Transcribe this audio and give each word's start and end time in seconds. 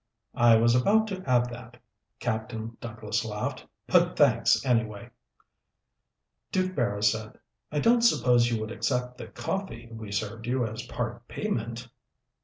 "I 0.33 0.55
was 0.55 0.73
about 0.73 1.05
to 1.09 1.21
add 1.29 1.51
that." 1.51 1.77
Captain 2.19 2.75
Douglas 2.81 3.23
laughed. 3.23 3.67
"But 3.85 4.17
thanks, 4.17 4.65
anyway." 4.65 5.11
Duke 6.51 6.73
Barrows 6.73 7.11
said, 7.11 7.37
"I 7.71 7.81
don't 7.81 8.01
suppose 8.01 8.49
you 8.49 8.59
would 8.61 8.71
accept 8.71 9.19
the 9.19 9.27
coffee 9.27 9.89
we 9.91 10.11
served 10.11 10.47
you 10.47 10.65
as 10.65 10.87
part 10.87 11.27
payment?" 11.27 11.87